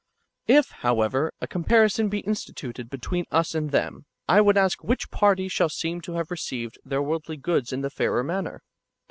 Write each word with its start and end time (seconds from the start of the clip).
If, 0.47 0.71
however, 0.71 1.31
a 1.41 1.47
comparison 1.47 2.09
be 2.09 2.21
instituted 2.21 2.89
between 2.89 3.25
us 3.29 3.53
and 3.53 3.69
them, 3.69 4.07
[I 4.27 4.41
would 4.41 4.57
ask] 4.57 4.83
which 4.83 5.11
party 5.11 5.47
shall 5.47 5.69
seem 5.69 6.01
to 6.01 6.13
have 6.13 6.31
received 6.31 6.79
[their 6.83 7.03
worldly 7.03 7.37
goods] 7.37 7.71
in 7.71 7.81
the 7.81 7.91
fairer 7.91 8.23
manner 8.23 8.63